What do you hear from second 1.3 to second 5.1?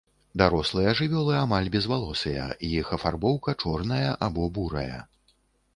амаль безвалосыя, іх афарбоўка чорная або бурая.